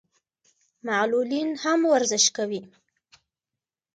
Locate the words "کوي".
2.35-2.61